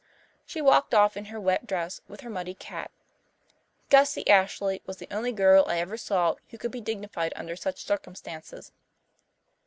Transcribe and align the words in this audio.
She 0.47 0.61
walked 0.63 0.95
off 0.95 1.15
in 1.15 1.25
her 1.25 1.39
wet 1.39 1.67
dress 1.67 2.01
with 2.07 2.21
her 2.21 2.29
muddy 2.31 2.55
cat. 2.55 2.89
Gussie 3.91 4.27
Ashley 4.27 4.81
was 4.87 4.97
the 4.97 5.05
only 5.11 5.31
girl 5.31 5.63
I 5.67 5.77
ever 5.77 5.95
saw 5.95 6.37
who 6.49 6.57
could 6.57 6.71
be 6.71 6.81
dignified 6.81 7.33
under 7.35 7.55
such 7.55 7.85
circumstances. 7.85 8.71